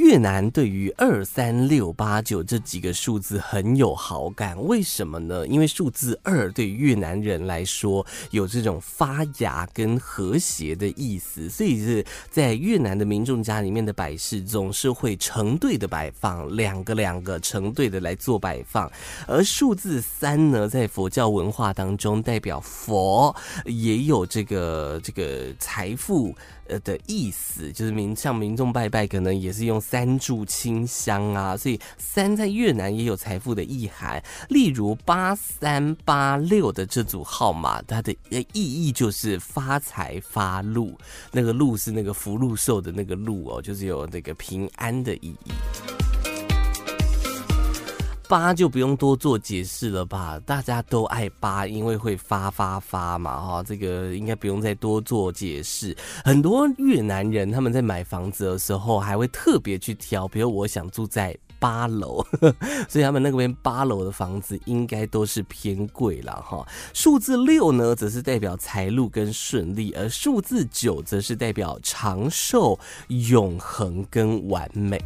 [0.07, 5.45] 越南对于二三六八九这几个数字很有好感，为什么呢？
[5.49, 18.89] 因为数字二对越南人来说有这种发芽跟和谐的意思，所以是在越南的民众家里面的摆饰总是会成对的摆放，两个两个成对的来做摆放。
[19.27, 26.33] 而数字三呢，在佛教文化当中代表佛，也有这个这个财富。
[26.69, 34.23] 呃的意思就是民像民众拜拜，可能也是用三炷清香啊，所以三在越南也有财富的意涵。
[34.49, 40.99] 例如八三八六的这组号码，它的意义就是发财发禄，
[41.33, 46.06] 那个禄是那个福禄寿的那个禄哦，就是有那个平安的意义。
[48.29, 55.97] 八就不用多做解释了吧，大家都爱八，因为会发发发嘛，哈，这个应该不用再多做解释。
[56.25, 62.25] 很多越南人他们在买房子的时候，还会特别去挑，比如我想住在八楼，
[62.89, 66.67] 所以他们那边八楼的房子应该都是偏贵了哈。
[66.93, 75.01] 数字六呢，则是代表财路跟顺利，而数字九则是代表长寿、永恒跟完美。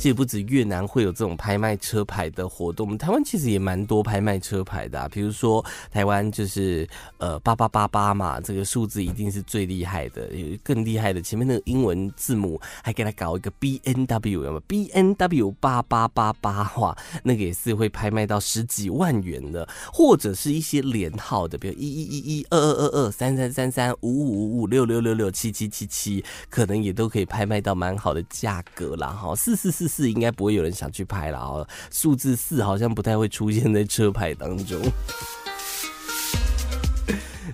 [0.00, 5.06] 其实不止越南会有这种拍卖车牌的活动，我们台湾其实也蛮多拍卖车牌的啊。
[5.12, 29.08] 比如说台湾就是呃八八八八嘛，这个数字一定是最厉害的，有更厉害的，前面那个英文字母还给他搞一个 B N W，有没有？B N W 八八八八哇，那个也是会拍卖到十几万元的，或者是一些连号的，比如一一一一二二二二三三三三五五五五六六六六七七七七，可能也都可以拍卖到蛮好的价格啦。
[29.08, 29.89] 哈，四四四。
[29.90, 34.80] 四应该不会有人想去拍了啊，数字四好像不太会出现在车牌当中。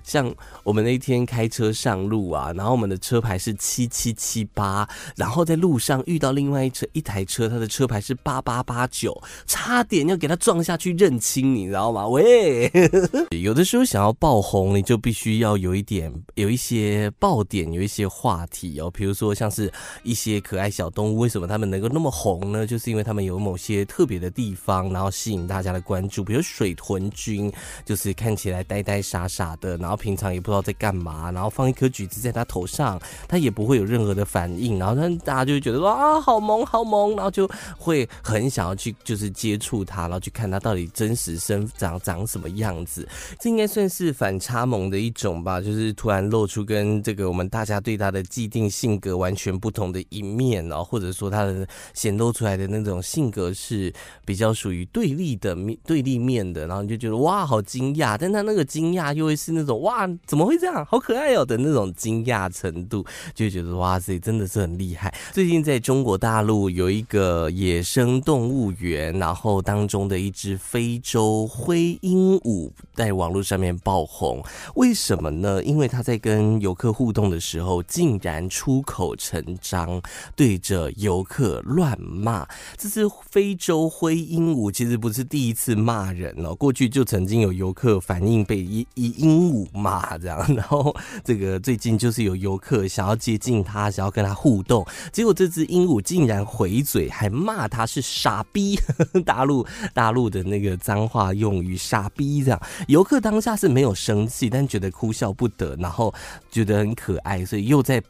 [0.07, 12.07] 像我们那一天开车上路啊，然后我们的车牌是七七七八，然后在路上遇到另外一车一台车，它的车牌是八八八九，差点要给他撞下去认亲，你知道吗？
[12.07, 12.71] 喂，
[13.43, 19.73] 有的时候想要爆红，你就必须要有一点有一些爆点，有一些话题哦，比如说像是
[20.05, 22.65] 一些可爱小动物，为什么他们能够那么红呢？
[22.65, 27.53] 就是因为他们有某些特别的地方，然后吸引大家的关注，比如水豚君，
[27.85, 29.96] 就是看起来呆呆傻傻的，然后。
[29.97, 43.09] 平常也不知道在干嘛，然后放一颗橘子在他头上，他也不会有任何的反应，然后他大家就会觉得说啊，好萌好萌，然后就会很想要去就是接触他，然后去看他到底真实生长长什么样子。
[43.39, 53.93] 这应该算是反差萌的一种吧，就是突然露出跟这个我们大家对他的既定性格完全不同的一面，然后或者说他的显露出来的那种性格是
[54.25, 59.77] 比较属于对立的面对立面的，然后你就觉得哇，好惊讶，但他那个惊讶又会是那种。
[59.87, 60.85] 哇，怎么会这样？
[60.85, 65.15] 好可爱哦的那种惊讶程度，就觉得哇塞，真的是很厉害。
[65.33, 74.43] 最近在中国大陆有一个野生动物园，然后当中的一只非洲灰鹦鹉在网络上面爆红，
[74.75, 75.63] 为什么呢？
[75.63, 80.03] 因为他在跟游客互动的时候，竟然出口成章，
[80.35, 82.45] 对着游客乱骂。
[82.77, 89.76] 这只非洲灰鹦鹉其实不是第一次骂人了，过去就曾经有游客反映被一一鹦鹉。
[89.77, 98.79] 骂这样， 然后这个最近就是有游客想要接近他，想要跟他互动，结果这只鹦鹉竟然回嘴，还骂他是傻逼，
[99.25, 102.61] 大陆大陆的那个脏话用语傻逼这样。
[102.89, 106.13] 游客当下是没有生气，但觉得哭笑不得，然后
[106.51, 108.03] 觉得很可爱，所以又在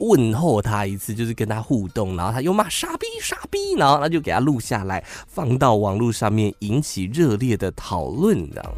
[0.00, 8.72] 问候他一次，就是跟他互动，然后他又骂傻逼傻逼，然后他就给他录下来，放到网络上面，引起热烈的讨论这样。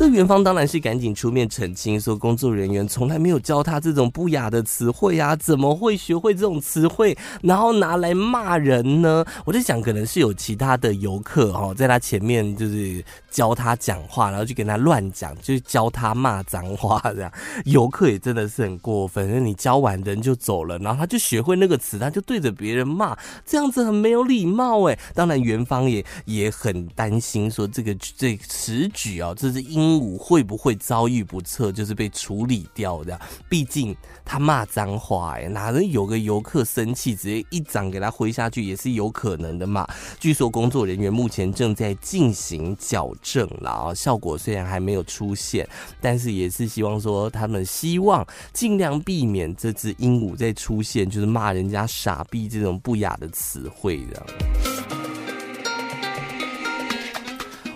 [0.00, 9.22] 这元芳当然是赶紧出面澄清，说工作人员从来没有教他这种不雅的词汇啊，怎么会学会这种词汇，然后拿来骂人呢？
[9.44, 17.30] 我在想，可能是有其他的游客哦，在他前面就是教他讲话，然后就跟他乱讲，就是教他骂脏话这样。
[17.66, 24.98] 游客也真的是很过分，那你教完人就走了，然后他就学会那个词，他就对着别人骂，这样子很没有礼貌哎。
[25.14, 29.60] 当然，元芳也也很担心，说这个这此举哦，这只
[29.90, 33.18] 鹦鹉会不会遭遇不测，就是被处理掉的？
[33.48, 39.86] 毕竟他骂脏话哎，哪能有个游客生气，直接一掌给他挥下去，也是有可能的嘛。
[40.20, 45.68] 据说工作人员目前正在进行矫正了啊，效果虽然还没有出现，
[46.00, 54.69] 但是也是希望说他们希望尽量避免这只鹦鹉再出现，就是骂人家傻逼这种不雅的词汇的。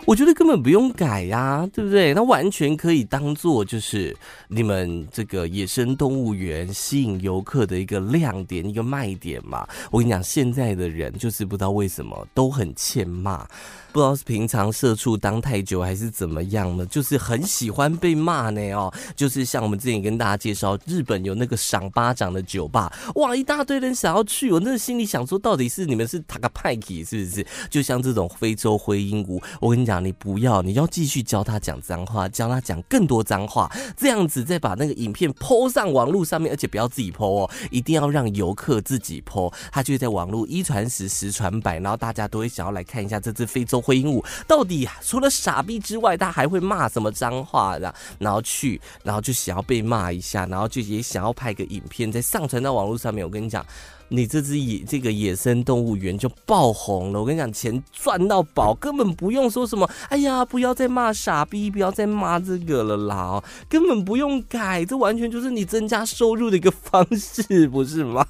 [0.06, 2.12] 我觉得根本不用改呀、对不对？
[2.12, 4.14] 它完全可以当做就是
[4.48, 9.66] 你们这个野生动物园吸引游客的一个亮点、一个卖点嘛。
[9.90, 13.46] 我跟你讲，现在的人就是不知道为什么都很欠骂。
[13.92, 16.84] 不知道是平常社畜当太久还是怎么样呢？
[16.86, 18.92] 就是很喜欢被骂呢哦。
[19.14, 24.50] 就是像我们之前跟大家介绍，日本有那个赏巴掌的酒吧，哇，一大堆人想要去。
[24.50, 27.46] 我那个心里想说，到底是你们是塔个派克是不是？
[27.70, 43.84] 就像这种非洲灰鹦鹉，我跟你讲，你不要，你要继续教他讲脏话，教他讲更多脏话，这样子再把那个影片 po 上网络上面，而且不要自己 po 哦，一定要让游客自己 po，他就会在网络一传十，十传百，然后大家都会想要来看一下这只非洲。
[43.84, 47.94] 灰鹦鹉到底除了傻逼之外，他还会骂什么脏话的？
[48.18, 53.22] 然后去，然后就想要被骂一下，然后就也想要拍个影片再上传到网络上面。
[53.22, 53.62] 我跟你讲，
[54.08, 57.20] 你这只野这个野生动物园就爆红了。
[57.20, 59.88] 我跟你讲，钱赚到宝，根本不用说什么。
[60.08, 68.26] 哎呀，不要再骂傻逼，不要再骂这个了啦，根本不用改，这完全就是你增加收入的一个方式，不是吗？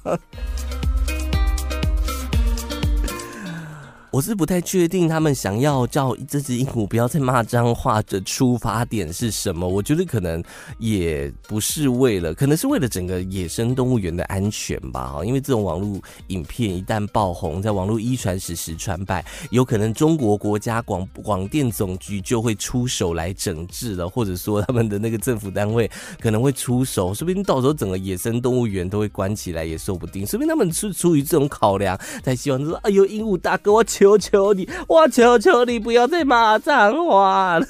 [4.15, 9.67] 我是不太确定他们想要叫这只鹦鹉不要再骂脏话的出发点是什么。
[9.67, 10.41] 我觉得可能
[10.79, 15.11] 也不是为了，可能是为了整个野生动物园的安全吧。
[15.11, 25.91] 哈因为这种网络影片一旦爆红，在网络一传十，十传百，有可能中国国家广广电总局就会出手来整治了，或者说他们的那个政府单位
[26.21, 30.25] 可能会出手，说不定到时候整个野生动物园都会关起来也说不定。
[30.25, 37.65] 说不定他们是出于这种考量，才希望说：“哎呦，鹦鹉大哥，我求。”求求你，我求求你不要再骂脏话了。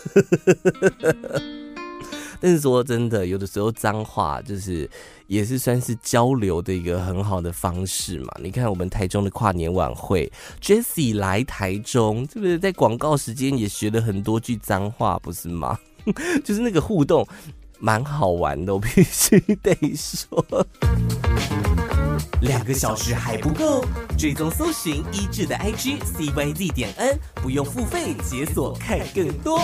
[2.42, 4.88] 但是说真的，有的时候脏话就是
[5.28, 8.28] 也是算是交流的一个很好的方式嘛。
[8.44, 10.30] 你看我们台中的跨年晚会
[10.62, 15.80] ，Jessie 来台中，是不是在广告时间也学了很多句脏话，不是吗？
[16.44, 17.26] 就是那个互动
[17.80, 20.46] 蛮好玩的，我必须得说。
[22.42, 23.86] 两个小时还不够，
[24.18, 29.60] 追踪搜寻一致的 IG CYZ 点 N，不用付费解锁看更多。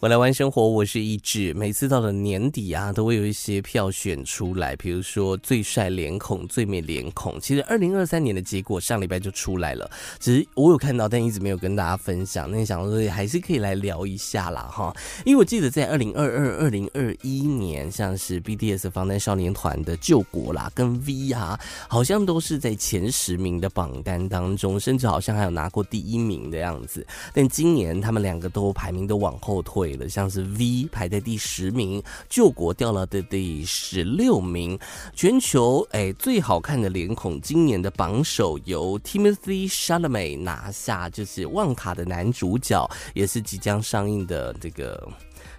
[0.00, 1.52] 我来玩生活，我是一志。
[1.54, 7.40] 每次到了年底啊，都会有一些票选出来，比如说最帅脸孔、最美脸孔。
[7.40, 9.90] 其实二零二三年的结果上礼拜就出来了，
[10.20, 12.48] 只是我有看到，但一直没有跟大家分享。
[12.48, 14.94] 那想说还是可以来聊一下啦，哈。
[15.24, 27.04] 因为我记得在二零二二、二零二一年，像是 BTS 防弹少年团的救国啦，跟 V 啊，好像都是在前十名的榜单当中，甚至好像还有拿过第一名的样子。
[27.34, 29.87] 但今年他们两个都排名都往后退。
[30.08, 34.78] 像是 V 排在第十名，救国掉了的第十六名。
[35.14, 45.08] 全球哎最好看的脸孔，今年的榜首由 Timothy Shalame 拿下，就是《旺卡》的男主角，也是即将上映的这个。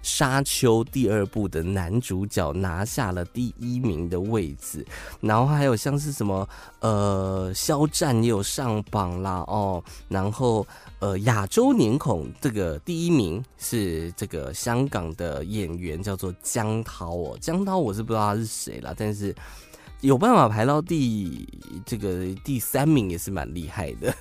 [0.02, 4.86] 沙丘第二部的男主角拿下了第一名的位置，
[5.20, 10.66] 然后还有像是什么呃，肖战也有上榜啦哦，然后
[11.00, 19.34] 呃，亚洲脸孔这个第一名是这个香港的演员叫做江涛哦，江涛我是不知道他是谁啦，但是
[20.02, 21.48] 有办法排到第
[21.86, 24.14] 这个第三名也是蛮厉害的。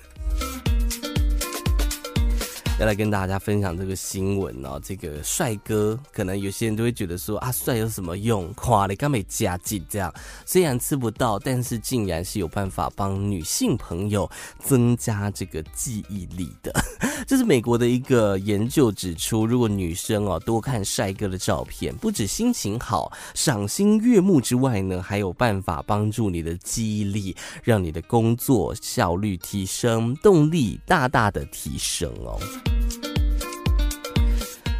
[2.79, 8.53] 要来跟大家分享这个新闻哦，这个帅哥可能有些人都会觉得说啊，帅有什么用？
[8.53, 10.13] 夸你干没加劲这样，
[10.45, 14.29] 虽然吃不到，但是竟然是有办法帮女性朋友
[14.63, 16.73] 增加这个记忆力的。
[17.27, 32.39] 这是美国的一个研究指出，如果女生哦多看帅哥的照片，不止心情好、赏心悦目之外呢，还有办法帮助你的记忆力，让你的工作效率提升，动力大大的提升哦。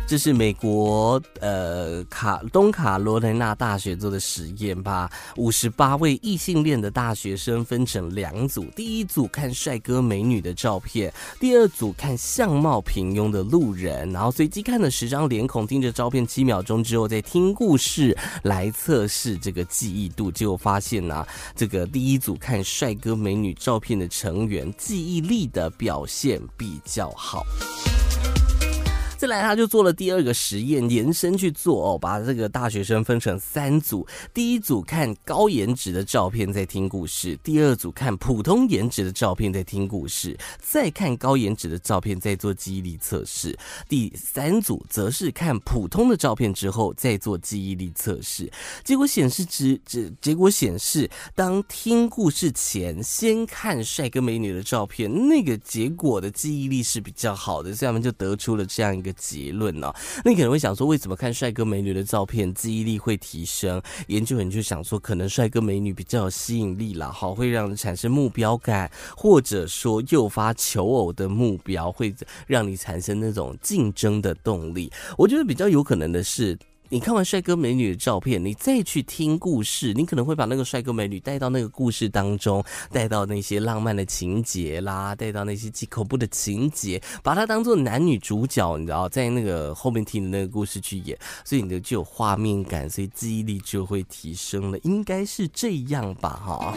[0.09, 21.23] 这是美国呃卡东卡罗来纳大学做的实验，把五十八位异性恋的大学生分成两组，第一组看帅哥美女的照片，第二组看相貌平庸的路人，然后随机看了十张脸孔，盯着照片七秒钟之后再听故事来测试这个记忆度，结果发现呢、
[21.55, 27.45] 这个第一组看帅哥美女照片的成员记忆力的表现比较好。
[29.19, 43.53] 再来，他就做了第二个实验，延伸去做哦，把这个大学生分成三组，第一组看高颜值的照片在听故事，第二组看普通颜值的照片在听故事，再看高颜值的照片再做记忆力测试，
[43.89, 48.49] 第三组则是看普通的照片之后再做记忆力测试。
[48.85, 59.08] 结果显示，只只结果显示，当听故事前先看帅哥美女的照片，那个结果的记忆力是比较好的，所以他们就得出了这样一个。
[59.13, 59.93] 结论呢、
[60.23, 63.81] 那你可能会想说，为什么看帅哥美女的照片记忆力会提升？
[64.07, 72.13] 研究人就想说，可能帅哥美女比较有吸引力啦，好，会让人产生目标感，或者说诱发求偶的目标，会
[72.47, 74.91] 让你产生那种竞争的动力。
[75.17, 76.57] 我觉得比较有可能的是。
[76.91, 91.15] 你看完帅哥美女的照片，你再去听故事，你可能会把那个帅哥美女带到那个故事当中，带到那些浪漫的情节啦，带到那些既恐怖的情节，把它当做男女主角，你知道，在那个后面听的那个故事去演，
[91.45, 96.75] 所以你的就有画面感，所以记忆力就会提升了，应该是这样吧，哈。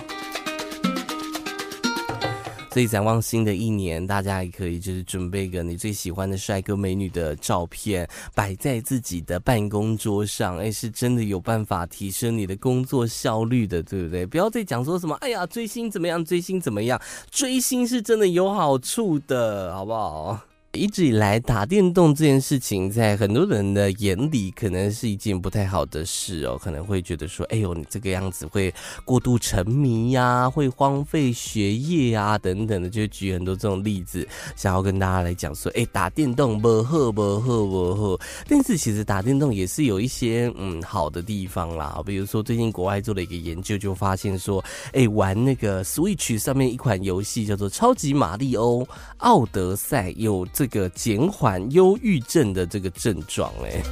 [2.73, 14.25] 所以展望新的一年，大家也可以就是准备个你最喜欢的帅哥美女的照片，摆在自己的办公桌上，哎，是真的有办法提升你的工作效率的，对不对？
[14.25, 16.99] 不要再讲说什么，哎呀，追星怎么样，追星怎么样，
[17.31, 20.41] 追星是真的有好处的，好不好？
[20.79, 26.59] 一直以来，打电动这件事情，在很多人的眼里，可能是一件不太好的事哦。
[26.59, 28.73] 可能会觉得说：“哎呦，你这个样子会
[29.05, 38.19] 过度沉迷呀，会荒废学业呀，等等的。”就举很多这种例子，想要跟大家来讲说：“哎，打电动不好，不好，不好。”
[38.49, 42.03] 但是其实打电动也是有一些嗯好的地方啦。
[42.07, 44.65] 比如说，最近国外做了一个研究，就发现说
[44.95, 50.49] ：“哎，玩那个 Switch 上面一款游戏叫做《超级玛利欧奥德赛》，有。
[50.63, 53.83] 这个减缓忧郁症的这个症状，哎，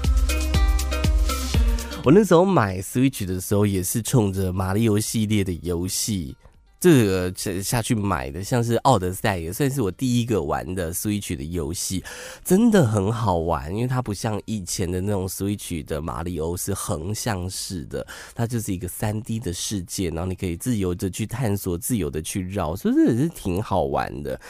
[2.04, 6.36] 我那时候买 Switch 的时候也是冲着马里奥系列的游戏
[6.80, 12.02] 这个下去买的，像是奥德赛也算是我第一个玩的 Switch 的游戏，
[12.42, 24.40] 真的很好玩，因为它不像以前的那种 Switch 的马里奥是横向式的，它就是一个三 D 的世界，然后你可以自由的去探索，自由的去绕，所以这也是挺好玩的。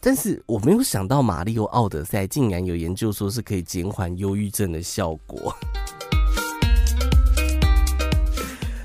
[0.00, 5.56] 但是我没有想到，《马里奥奥德赛》竟然有研究说是可以减缓忧郁症的效果。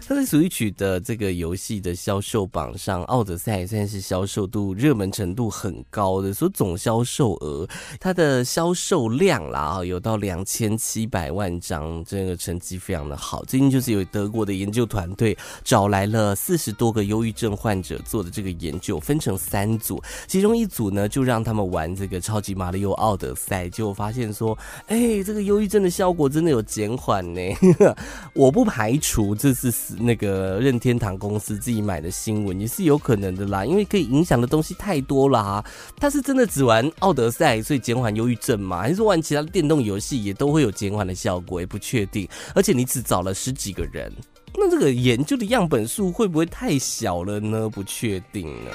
[0.06, 7.66] 它在 Switch 的这个游戏的销售榜上，《奥德赛》算是销售度热门程度很高的，所以总销售额，
[8.02, 13.46] 它的销售量啦，有到两千七百万张，这个成绩非常的好。
[13.46, 27.40] 最近就是有德国的研究团队找来了四十多个忧郁症患者做的这个研究，分成三组，其中一组呢就让他们玩这个《超级马里奥奥德赛》，就发现说，哎、这个忧郁症的效果真的有减缓呢。
[28.36, 29.72] 我不排除这是。
[30.04, 35.64] 那个任天堂公司自己买的新闻也是有可能的啦，因为可以影响的东西太多啦。
[35.98, 38.82] 他是真的只玩奥德赛，所以减缓忧郁症吗？
[38.82, 41.60] 还是说玩其他电动游戏也都会有减缓的效果？
[41.60, 42.28] 也不确定。
[42.54, 44.12] 而且你只找了十几个人，
[44.56, 47.70] 那这个研究的样本数会不会太小了呢？
[47.70, 48.72] 不确定呢。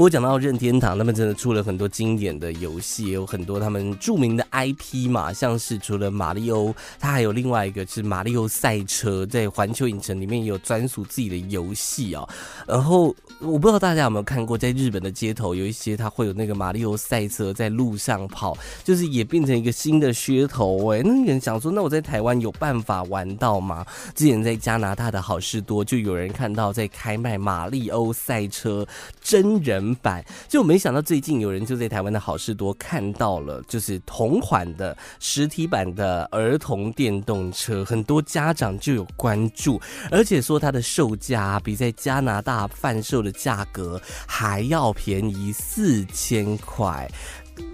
[0.00, 12.26] 我讲到任天堂，他们真的出了很多经典的游戏，也有很多他们著名的 IP 嘛，像是除了马里欧，它还有另外一个是马里欧赛车，在环球影城里面也有专属自己的游戏啊。
[12.66, 23.84] 然后我不知道大家有没有看过，在日本的街头有一些它会有那个马里欧赛车在路上跑，就是也变成一个新的噱头哎、那有人想说，那我在台湾有办法玩到吗？
[24.14, 28.86] 之前在加拿大的好事多就有人看到在开卖马里欧赛车
[29.20, 29.89] 真人。
[29.96, 39.80] 版就没想到最近有人就在台湾的好事多看到了，就是同款的实体版的儿童电动车，很多家长就有关注，
[40.10, 47.10] 而且说它的售价比在加拿大贩售的价格还要便宜四千块。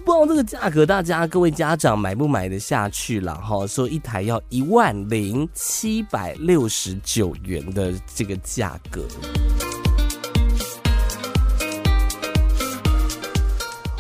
[0.05, 3.65] 不知道这个价格大家各位家长买不买得下去了哈？
[3.67, 9.07] 说一台要一万零七百六十九元的这个价格。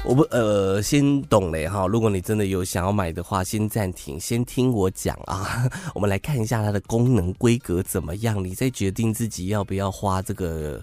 [0.08, 1.84] 我不呃，先懂嘞哈。
[1.88, 5.68] 如果你真的有想要买的话，先暂停，先听我讲啊。
[5.94, 10.80] 我们来看一下它的功能规格怎么样，你再决定自己要不要花这个。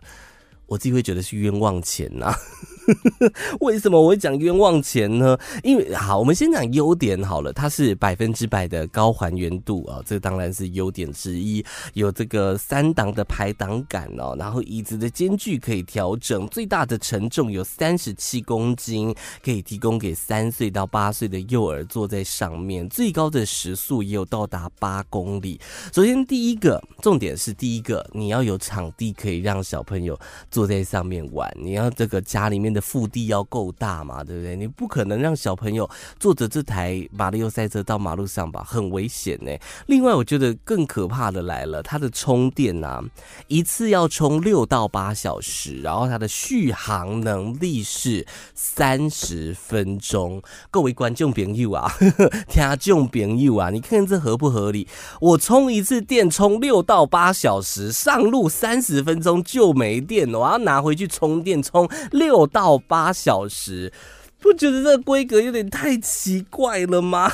[0.68, 2.36] 我自己会觉得是冤枉钱呐、啊。
[3.61, 5.38] 为什么我会讲冤枉钱呢？
[5.64, 11.64] 因为好，我们先讲优点好了，它是百分之百的高还原度啊，这当然是优点之一。
[11.93, 22.89] 有这个三档的排档杆哦，然后椅子的间距可以调整，最大的承重有三十七公斤，可以提供给三岁到八岁的幼儿坐在上面。
[22.89, 25.57] 最高的时速也有到达八公里。
[25.93, 30.20] 首先第一个重点是第一个，你要有场地可以让小朋友
[30.54, 32.74] 坐在上面玩，你要这个家里面。
[32.74, 34.56] 的腹地要够大嘛，对不对？
[34.56, 35.88] 你不可能让小朋友
[36.20, 39.51] 坐着这台马里奥赛车到马路上吧，很危险呢。
[39.86, 42.99] 另外，我觉得更可怕的来了，它的充电啊，
[43.47, 48.26] 一次要充六到八小时，然后它的续航能力是
[48.56, 50.41] 三十分钟。
[50.72, 51.93] 各位观众朋友啊，
[52.49, 54.88] 听众朋友啊，你看这合不合理？
[55.22, 62.78] 我充一次电充六到八小时，上路三十分钟就没电了，我要拿回去充电充六到。
[62.86, 63.91] 八小时，
[64.39, 67.32] 不觉得这个规格有点太奇怪了吗？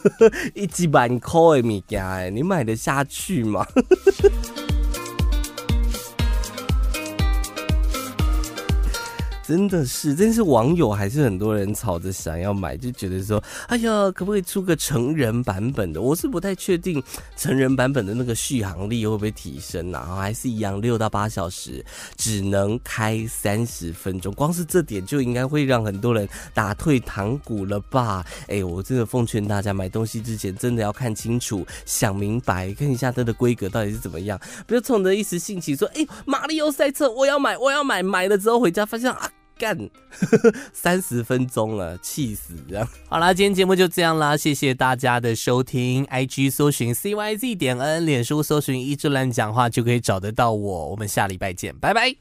[0.54, 3.66] 一几万块的物件，你买得下去吗？
[9.50, 16.00] 真的是，真是网友还是很多人吵着想要买，就觉得说，哎呀，可不可以出个成人版本的？
[16.00, 17.02] 我是不太确定
[17.36, 21.84] 成人版本的那个续航力会不会提升，然后还是一样六到八小时，
[22.16, 24.32] 只能开三十分钟。
[24.34, 28.24] 光是这点就应该会让很多人打退堂鼓了吧？
[28.46, 39.28] 哎，我真的奉劝大家买东西之前真的要看清楚、想明白，看一下它的规格到底是怎么样，不要冲着一时兴起说，哎，马里奥赛车我要买，我要买，买了之后回家发现啊。
[39.60, 39.76] 干
[40.72, 42.54] 三十分钟了，气死！
[42.66, 46.06] 这样好啦，今天节目就这样啦，谢谢大家的收听。
[46.06, 50.88] IG 搜寻 CYZ 点 N，脸书搜寻一志乱讲话就可以找得到我。
[50.88, 52.20] 我们下礼拜见，拜拜。